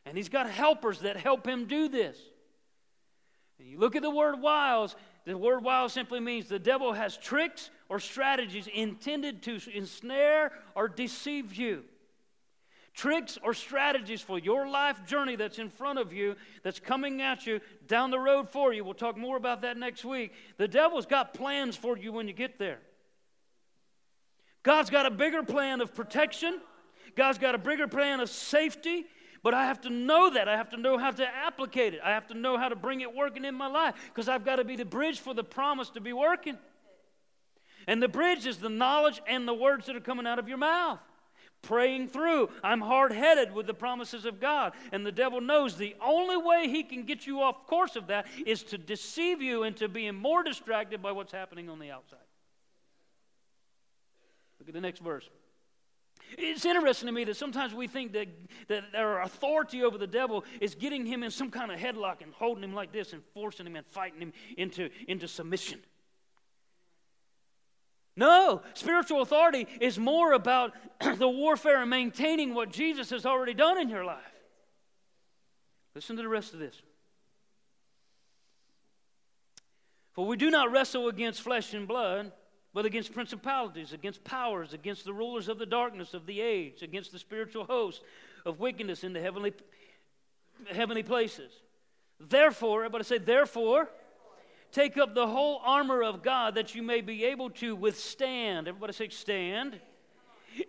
[0.05, 2.17] And he's got helpers that help him do this.
[3.59, 7.17] And you look at the word wiles, the word wiles simply means the devil has
[7.17, 11.83] tricks or strategies intended to ensnare or deceive you.
[12.93, 17.47] Tricks or strategies for your life journey that's in front of you, that's coming at
[17.47, 18.83] you down the road for you.
[18.83, 20.33] We'll talk more about that next week.
[20.57, 22.79] The devil's got plans for you when you get there.
[24.61, 26.59] God's got a bigger plan of protection,
[27.15, 29.05] God's got a bigger plan of safety,
[29.43, 30.47] but I have to know that.
[30.47, 31.99] I have to know how to applicate it.
[32.03, 34.55] I have to know how to bring it working in my life because I've got
[34.55, 36.57] to be the bridge for the promise to be working.
[37.85, 40.57] And the bridge is the knowledge and the words that are coming out of your
[40.57, 40.99] mouth.
[41.61, 42.49] Praying through.
[42.63, 44.71] I'm hard headed with the promises of God.
[44.93, 48.27] And the devil knows the only way he can get you off course of that
[48.45, 52.19] is to deceive you into being more distracted by what's happening on the outside.
[54.59, 55.29] Look at the next verse.
[56.37, 58.27] It's interesting to me that sometimes we think that,
[58.67, 62.33] that our authority over the devil is getting him in some kind of headlock and
[62.33, 65.79] holding him like this and forcing him and fighting him into, into submission.
[68.15, 70.73] No, spiritual authority is more about
[71.17, 74.19] the warfare and maintaining what Jesus has already done in your life.
[75.95, 76.81] Listen to the rest of this.
[80.13, 82.31] For we do not wrestle against flesh and blood
[82.73, 87.11] but against principalities, against powers, against the rulers of the darkness of the age, against
[87.11, 88.01] the spiritual host
[88.45, 89.53] of wickedness in the heavenly,
[90.71, 91.51] heavenly places.
[92.19, 93.89] Therefore, everybody say, therefore,
[94.71, 98.67] take up the whole armor of God that you may be able to withstand.
[98.67, 99.79] Everybody say, stand.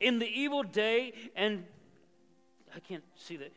[0.01, 1.64] In the evil day, and
[2.75, 3.53] I can't see that.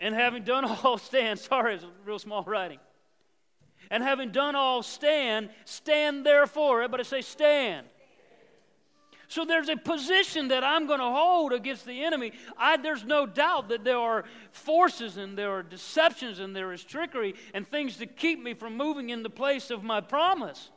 [0.00, 2.78] And having done all stand, sorry, it's a real small writing
[3.90, 5.50] and having done all, stand.
[5.64, 6.82] Stand therefore.
[6.82, 7.86] Everybody say, stand.
[9.28, 12.32] So there's a position that I'm going to hold against the enemy.
[12.56, 16.84] I, there's no doubt that there are forces and there are deceptions and there is
[16.84, 20.70] trickery and things to keep me from moving in the place of my promise.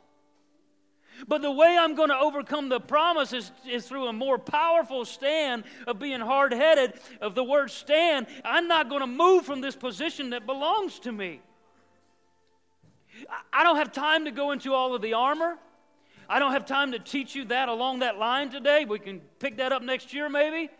[1.26, 5.04] But the way I'm going to overcome the promise is, is through a more powerful
[5.04, 8.26] stand of being hard headed, of the word stand.
[8.44, 11.40] I'm not going to move from this position that belongs to me.
[13.52, 15.56] I don't have time to go into all of the armor.
[16.28, 18.84] I don't have time to teach you that along that line today.
[18.84, 20.70] We can pick that up next year, maybe.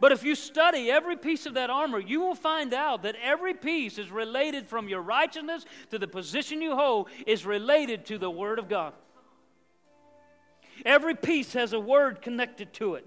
[0.00, 3.54] But if you study every piece of that armor, you will find out that every
[3.54, 8.30] piece is related from your righteousness to the position you hold, is related to the
[8.30, 8.92] Word of God.
[10.84, 13.06] Every piece has a word connected to it.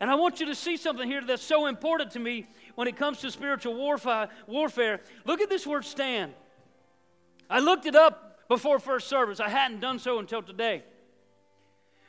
[0.00, 2.96] And I want you to see something here that's so important to me when it
[2.96, 5.00] comes to spiritual warfare.
[5.24, 6.34] Look at this word stand.
[7.54, 9.38] I looked it up before first service.
[9.38, 10.82] I hadn't done so until today.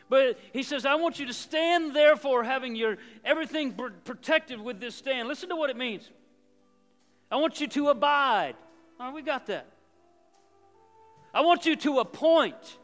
[0.10, 4.96] But he says, I want you to stand therefore, having your everything protected with this
[4.96, 5.28] stand.
[5.28, 6.10] Listen to what it means.
[7.30, 8.56] I want you to abide.
[9.00, 9.68] Oh, we got that.
[11.32, 12.80] I want you to appoint.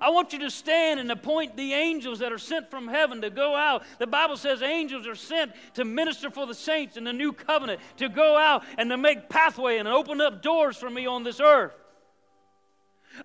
[0.00, 3.30] I want you to stand and appoint the angels that are sent from heaven to
[3.30, 3.84] go out.
[4.00, 7.80] The Bible says angels are sent to minister for the saints in the new covenant,
[7.98, 11.38] to go out and to make pathway and open up doors for me on this
[11.38, 11.72] earth.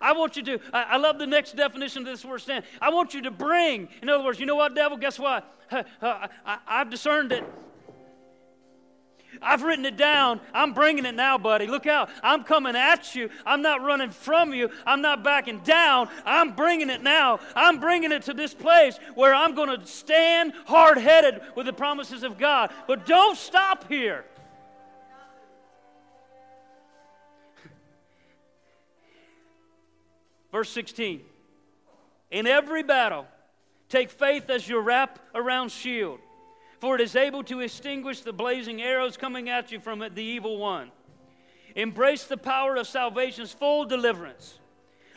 [0.01, 2.65] I want you to, I, I, love the next definition of this word stand.
[2.81, 3.89] I want you to bring.
[4.01, 4.97] In other words, you know what, devil?
[4.97, 5.51] Guess what?
[6.01, 6.29] I,
[6.67, 7.43] I've discerned it.
[9.41, 10.41] I've written it down.
[10.53, 11.67] I'm bringing it now, buddy.
[11.67, 12.09] Look out.
[12.23, 13.29] I'm coming at you.
[13.45, 14.69] I'm not running from you.
[14.85, 16.09] I'm not backing down.
[16.25, 17.39] I'm bringing it now.
[17.55, 21.73] I'm bringing it to this place where I'm going to stand hard headed with the
[21.73, 22.71] promises of God.
[22.87, 24.25] But don't stop here.
[30.51, 31.21] Verse 16
[32.31, 33.27] In every battle,
[33.87, 36.19] take faith as your wrap around shield,
[36.79, 40.57] for it is able to extinguish the blazing arrows coming at you from the evil
[40.57, 40.91] one.
[41.75, 44.59] Embrace the power of salvation's full deliverance.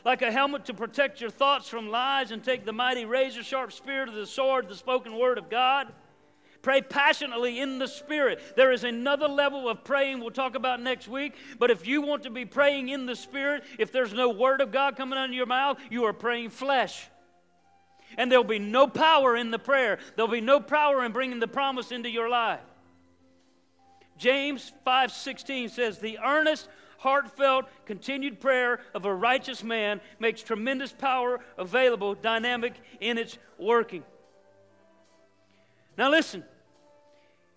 [0.04, 3.72] Like a helmet to protect your thoughts from lies, and take the mighty razor sharp
[3.72, 5.92] spear of the sword, the spoken word of God
[6.62, 8.40] Pray passionately in the Spirit.
[8.57, 11.35] There is another level of praying we'll talk about next week.
[11.59, 14.70] But if you want to be praying in the Spirit, if there's no Word of
[14.70, 17.09] God coming out of your mouth, you are praying flesh.
[18.16, 21.48] And there'll be no power in the prayer, there'll be no power in bringing the
[21.48, 22.61] promise into your life.
[24.16, 31.40] James 5:16 says the earnest heartfelt continued prayer of a righteous man makes tremendous power
[31.59, 34.05] available dynamic in its working.
[35.98, 36.44] Now listen.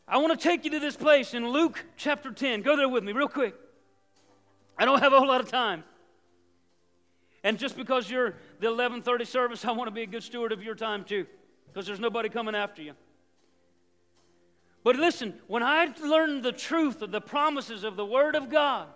[0.07, 2.61] I want to take you to this place in Luke chapter 10.
[2.61, 3.55] Go there with me, real quick.
[4.77, 5.83] I don't have a whole lot of time.
[7.43, 10.63] And just because you're the 11:30 service, I want to be a good steward of
[10.63, 11.25] your time too,
[11.67, 12.93] because there's nobody coming after you.
[14.83, 18.87] But listen, when I learned the truth of the promises of the Word of God,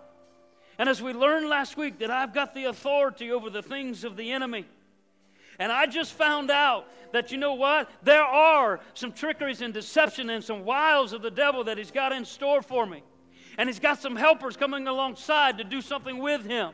[0.78, 4.16] and as we learned last week that I've got the authority over the things of
[4.16, 4.66] the enemy,
[5.60, 7.90] and I just found out that you know what?
[8.02, 12.14] There are some trickeries and deception and some wiles of the devil that he's got
[12.14, 13.04] in store for me.
[13.58, 16.72] And he's got some helpers coming alongside to do something with him.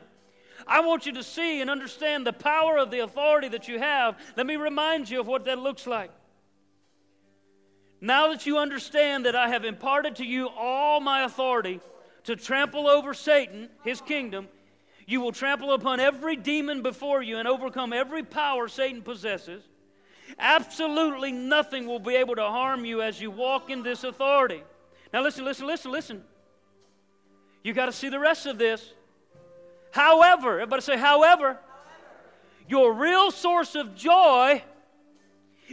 [0.68, 4.16] I want you to see and understand the power of the authority that you have.
[4.36, 6.10] Let me remind you of what that looks like.
[8.00, 11.80] Now that you understand that I have imparted to you all my authority
[12.24, 14.48] to trample over Satan, his kingdom,
[15.06, 19.62] you will trample upon every demon before you and overcome every power Satan possesses.
[20.38, 24.62] Absolutely nothing will be able to harm you as you walk in this authority.
[25.12, 26.24] Now, listen, listen, listen, listen.
[27.62, 28.92] You got to see the rest of this.
[29.92, 31.58] However, everybody say, however,
[32.68, 34.62] your real source of joy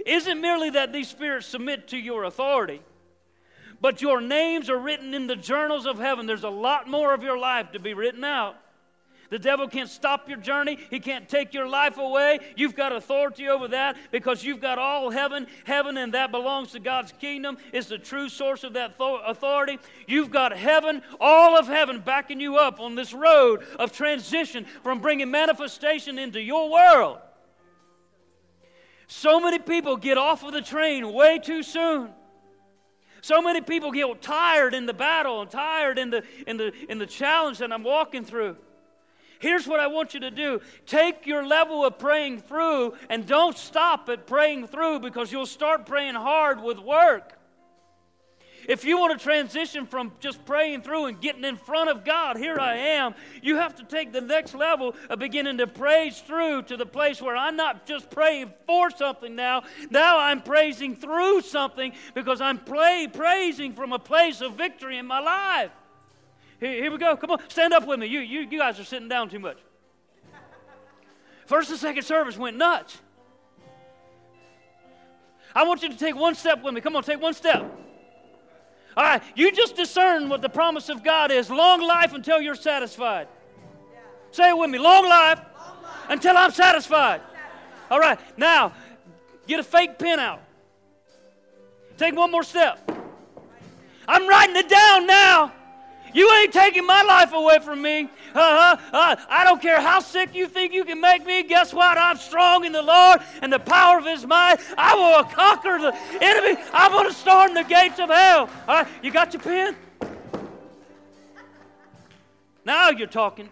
[0.06, 2.82] isn't merely that these spirits submit to your authority,
[3.82, 6.28] but your names are written in the journals of heaven.
[6.28, 8.56] There's a lot more of your life to be written out.
[9.34, 10.78] The devil can't stop your journey.
[10.92, 12.38] He can't take your life away.
[12.56, 15.48] You've got authority over that because you've got all heaven.
[15.64, 19.80] Heaven, and that belongs to God's kingdom, is the true source of that authority.
[20.06, 25.00] You've got heaven, all of heaven backing you up on this road of transition from
[25.00, 27.18] bringing manifestation into your world.
[29.08, 32.12] So many people get off of the train way too soon.
[33.24, 37.00] So many people get tired in the battle and tired in the, in the, in
[37.00, 38.58] the challenge that I'm walking through.
[39.44, 43.58] Here's what I want you to do take your level of praying through and don't
[43.58, 47.38] stop at praying through because you'll start praying hard with work.
[48.70, 52.38] If you want to transition from just praying through and getting in front of God,
[52.38, 56.62] here I am, you have to take the next level of beginning to praise through
[56.62, 59.64] to the place where I'm not just praying for something now.
[59.90, 65.06] Now I'm praising through something because I'm pray, praising from a place of victory in
[65.06, 65.72] my life.
[66.60, 67.16] Here, here we go.
[67.18, 68.08] Come on, stand up with me.
[68.08, 69.58] You, you, you guys are sitting down too much.
[71.46, 72.98] First and second service went nuts.
[75.56, 76.82] I want you to take one step with me.
[76.82, 77.62] Come on, take one step.
[78.96, 82.56] All right, you just discern what the promise of God is long life until you're
[82.56, 83.28] satisfied.
[84.32, 86.06] Say it with me long life, long life.
[86.10, 87.22] until I'm satisfied.
[87.90, 88.74] All right, now
[89.48, 90.42] get a fake pen out.
[91.98, 92.90] Take one more step.
[94.08, 95.54] I'm writing it down now.
[96.14, 98.04] You ain't taking my life away from me.
[98.36, 98.78] Uh-huh.
[98.92, 101.44] Uh, I don't care how sick you think you can make me.
[101.44, 101.98] Guess what?
[101.98, 104.58] I'm strong in the Lord and the power of His might.
[104.78, 106.62] I will conquer the enemy.
[106.72, 108.50] I'm going to storm the gates of hell.
[108.68, 109.76] All right, you got your pen?
[112.66, 113.50] Now you're talking.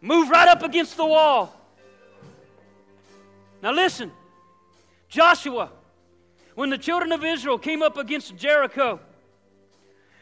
[0.00, 1.52] Move right up against the wall.
[3.62, 4.12] Now listen,
[5.08, 5.70] Joshua,
[6.54, 9.00] when the children of Israel came up against Jericho,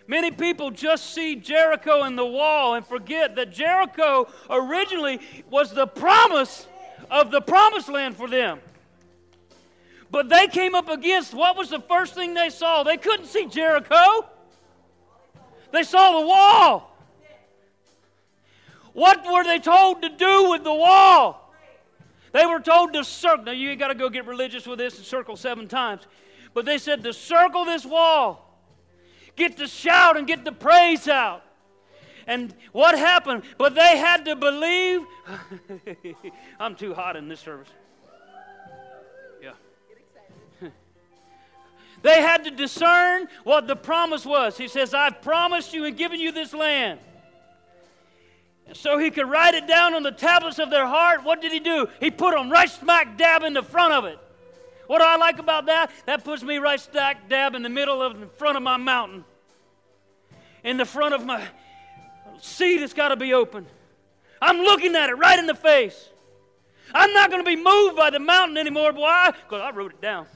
[0.07, 5.87] Many people just see Jericho and the wall and forget that Jericho originally was the
[5.87, 6.67] promise
[7.11, 8.61] of the promised land for them.
[10.11, 12.83] But they came up against what was the first thing they saw?
[12.83, 14.27] They couldn't see Jericho,
[15.73, 16.91] they saw the wall.
[18.93, 21.53] What were they told to do with the wall?
[22.31, 23.45] They were told to circle.
[23.45, 26.03] Now, you ain't got to go get religious with this and circle seven times.
[26.53, 28.54] But they said to circle this wall,
[29.37, 31.43] get the shout and get the praise out.
[32.27, 33.43] And what happened?
[33.59, 35.03] But they had to believe.
[36.61, 37.69] I'm too hot in this service.
[39.43, 39.53] Yeah.
[42.03, 44.57] they had to discern what the promise was.
[44.57, 47.01] He says, I've promised you and given you this land.
[48.67, 51.23] And so he could write it down on the tablets of their heart.
[51.23, 51.87] What did he do?
[52.01, 54.19] He put them right smack dab in the front of it.
[54.87, 55.91] What do I like about that?
[56.07, 59.25] That puts me right stack dab in the middle of the front of my mountain.
[60.63, 61.43] In the front of my
[62.41, 63.67] seat, it's got to be open.
[64.41, 66.11] I'm looking at it right in the face.
[66.93, 68.93] I'm not going to be moved by the mountain anymore.
[68.93, 69.31] Why?
[69.31, 70.27] Because I wrote it down.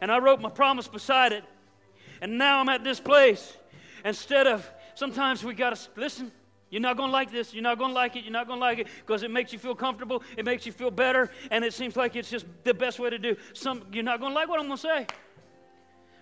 [0.00, 1.44] And I wrote my promise beside it.
[2.20, 3.56] And now I'm at this place.
[4.04, 6.32] Instead of, sometimes we got to listen.
[6.72, 7.52] You're not going to like this.
[7.52, 8.24] You're not going to like it.
[8.24, 10.22] You're not going to like it because it makes you feel comfortable.
[10.38, 11.30] It makes you feel better.
[11.50, 13.36] And it seems like it's just the best way to do.
[13.52, 15.06] Some, you're not going to like what I'm going to say.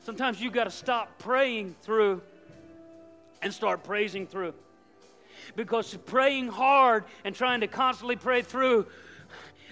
[0.03, 2.21] Sometimes you've got to stop praying through
[3.43, 4.53] and start praising through.
[5.55, 8.89] Because praying hard and trying to constantly pray through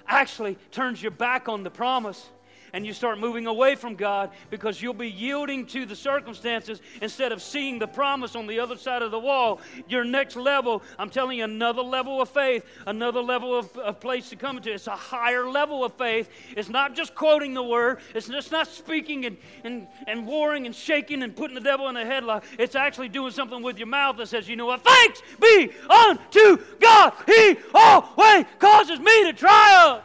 [0.07, 2.25] actually turns your back on the promise
[2.73, 7.33] and you start moving away from God because you'll be yielding to the circumstances instead
[7.33, 9.61] of seeing the promise on the other side of the wall.
[9.89, 14.29] Your next level, I'm telling you, another level of faith, another level of, of place
[14.31, 14.71] to come to.
[14.73, 16.29] It's a higher level of faith.
[16.57, 20.75] It's not just quoting the word, it's just not speaking and, and, and warring and
[20.75, 22.45] shaking and putting the devil in a headlock.
[22.59, 24.85] It's actually doing something with your mouth that says, you know what?
[24.85, 27.13] Thanks be unto God.
[27.27, 30.03] He always causes me to triumph.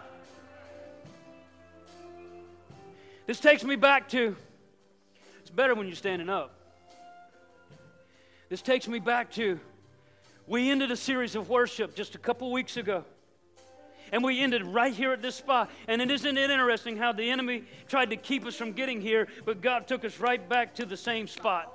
[3.25, 4.35] This takes me back to
[5.41, 6.53] it's better when you're standing up.
[8.49, 9.59] This takes me back to
[10.45, 13.05] we ended a series of worship just a couple weeks ago.
[14.11, 15.71] And we ended right here at this spot.
[15.87, 19.27] And it isn't it interesting how the enemy tried to keep us from getting here,
[19.45, 21.73] but God took us right back to the same spot.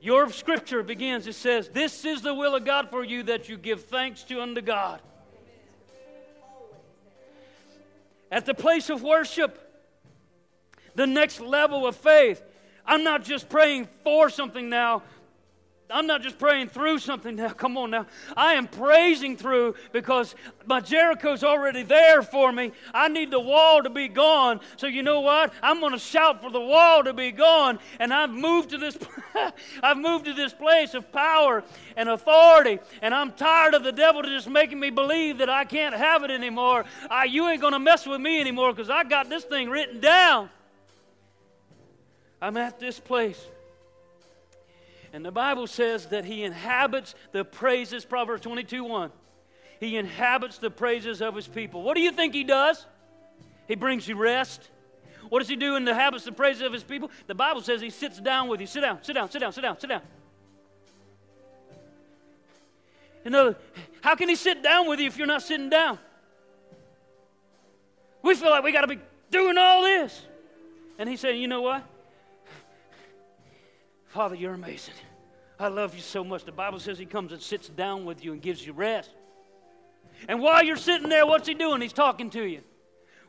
[0.00, 3.56] Your scripture begins, it says, This is the will of God for you that you
[3.56, 5.00] give thanks to unto God.
[8.30, 9.58] At the place of worship,
[10.94, 12.42] the next level of faith.
[12.84, 15.02] I'm not just praying for something now,
[15.90, 17.48] I'm not just praying through something now.
[17.56, 18.06] Come on now.
[18.36, 20.34] I am praising through because
[20.66, 22.72] my Jericho's already there for me.
[22.92, 24.60] I need the wall to be gone.
[24.76, 25.52] So you know what?
[25.62, 27.78] I'm going to shout for the wall to be gone.
[27.98, 28.98] And I've moved to this
[29.82, 31.64] I've moved to this place of power
[31.96, 32.80] and authority.
[33.00, 36.30] And I'm tired of the devil just making me believe that I can't have it
[36.30, 36.84] anymore.
[37.10, 40.00] I, you ain't going to mess with me anymore because I got this thing written
[40.00, 40.50] down.
[42.42, 43.42] I'm at this place.
[45.12, 49.10] And the Bible says that he inhabits the praises, Proverbs 22 1.
[49.80, 51.82] He inhabits the praises of his people.
[51.82, 52.84] What do you think he does?
[53.66, 54.70] He brings you rest.
[55.28, 57.10] What does he do in the habits and praises of his people?
[57.26, 58.66] The Bible says he sits down with you.
[58.66, 60.02] Sit down, sit down, sit down, sit down, sit down.
[63.24, 63.54] Know,
[64.00, 65.98] how can he sit down with you if you're not sitting down?
[68.22, 68.98] We feel like we got to be
[69.30, 70.22] doing all this.
[70.98, 71.84] And he's saying, you know what?
[74.08, 74.94] Father, you're amazing.
[75.60, 76.44] I love you so much.
[76.44, 79.10] The Bible says He comes and sits down with you and gives you rest.
[80.28, 81.80] And while you're sitting there, what's He doing?
[81.80, 82.62] He's talking to you.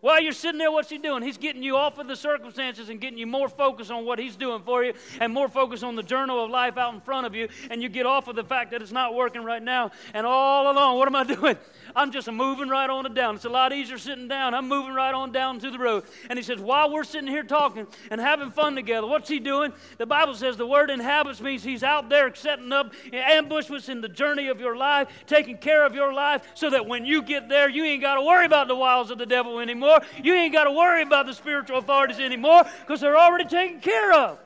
[0.01, 1.23] While you're sitting there, what's he doing?
[1.23, 4.37] He's getting you off of the circumstances and getting you more focused on what he's
[4.37, 7.35] doing for you and more focused on the journal of life out in front of
[7.35, 7.49] you.
[7.69, 9.91] And you get off of the fact that it's not working right now.
[10.13, 11.57] And all along, what am I doing?
[11.95, 13.35] I'm just moving right on down.
[13.35, 14.53] It's a lot easier sitting down.
[14.53, 16.05] I'm moving right on down to the road.
[16.29, 19.73] And he says, while we're sitting here talking and having fun together, what's he doing?
[19.97, 24.09] The Bible says the word inhabits means he's out there setting up ambushments in the
[24.09, 27.67] journey of your life, taking care of your life, so that when you get there,
[27.67, 30.01] you ain't got to worry about the wiles of the devil anymore anymore.
[30.23, 34.13] You ain't got to worry about the spiritual authorities anymore because they're already taken care
[34.13, 34.37] of.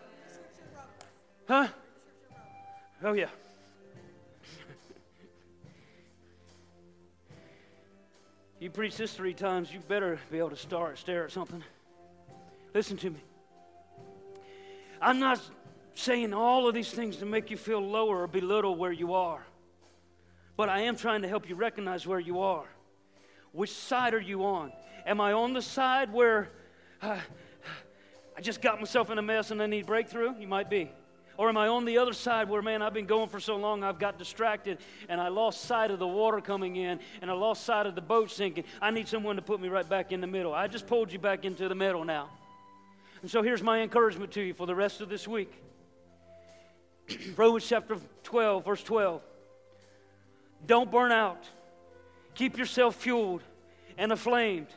[1.47, 1.67] Huh?
[3.03, 3.27] Oh, yeah.
[8.59, 11.61] you preach this three times, you better be able to start, stare at something.
[12.73, 13.19] Listen to me.
[15.01, 15.41] I'm not
[15.95, 19.45] saying all of these things to make you feel lower or belittle where you are,
[20.55, 22.63] but I am trying to help you recognize where you are.
[23.51, 24.71] Which side are you on?
[25.05, 26.49] Am I on the side where
[27.01, 27.17] uh,
[28.37, 30.33] I just got myself in a mess and I need breakthrough?
[30.39, 30.91] You might be.
[31.35, 33.83] Or am I on the other side where, man, I've been going for so long,
[33.83, 34.77] I've got distracted
[35.09, 38.01] and I lost sight of the water coming in and I lost sight of the
[38.01, 38.65] boat sinking?
[38.81, 40.53] I need someone to put me right back in the middle.
[40.53, 42.29] I just pulled you back into the middle now.
[43.21, 45.51] And so here's my encouragement to you for the rest of this week
[47.35, 49.21] Romans chapter 12, verse 12.
[50.65, 51.43] Don't burn out.
[52.35, 53.41] Keep yourself fueled
[53.97, 54.67] and aflamed.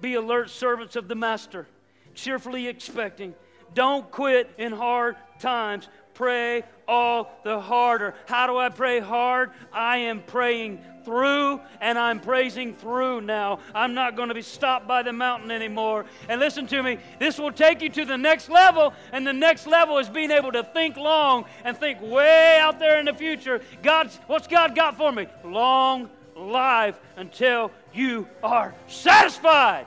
[0.00, 1.66] Be alert servants of the Master,
[2.14, 3.34] cheerfully expecting.
[3.74, 5.88] Don't quit in hard times.
[6.14, 8.14] Pray all the harder.
[8.26, 9.50] How do I pray hard?
[9.72, 13.58] I am praying through and I'm praising through now.
[13.74, 16.06] I'm not going to be stopped by the mountain anymore.
[16.28, 19.66] And listen to me, this will take you to the next level, and the next
[19.66, 23.60] level is being able to think long and think way out there in the future.
[23.82, 25.26] God's what's God got for me?
[25.44, 29.86] Long life until you are satisfied.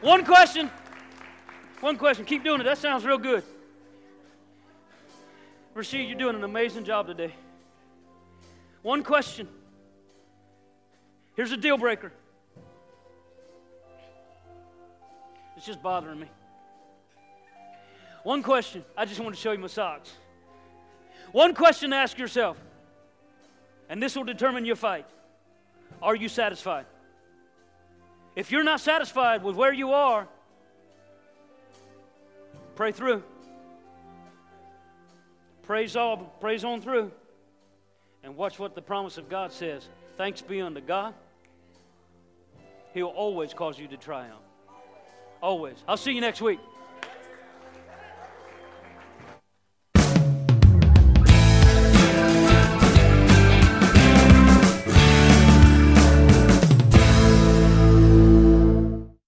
[0.00, 0.70] One question.
[1.80, 2.24] One question.
[2.24, 2.64] Keep doing it.
[2.64, 3.42] That sounds real good.
[5.74, 7.34] Rashid, you're doing an amazing job today.
[8.82, 9.48] One question.
[11.34, 12.12] Here's a deal breaker.
[15.56, 16.28] It's just bothering me.
[18.22, 18.84] One question.
[18.96, 20.12] I just want to show you my socks.
[21.32, 22.56] One question to ask yourself,
[23.88, 25.06] and this will determine your fight.
[26.02, 26.86] Are you satisfied?
[28.36, 30.26] If you're not satisfied with where you are,
[32.76, 33.22] pray through.
[35.62, 37.12] Praise all, praise on through.
[38.24, 39.88] And watch what the promise of God says.
[40.16, 41.14] Thanks be unto God.
[42.94, 44.38] He'll always cause you to triumph.
[45.42, 45.76] Always.
[45.88, 46.60] I'll see you next week.